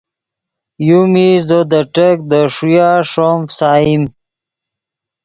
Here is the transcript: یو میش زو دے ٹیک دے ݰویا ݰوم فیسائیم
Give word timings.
یو 0.87 0.99
میش 1.11 1.39
زو 1.49 1.59
دے 1.71 1.81
ٹیک 1.93 2.17
دے 2.29 2.41
ݰویا 2.55 2.89
ݰوم 3.11 3.39
فیسائیم 3.49 4.03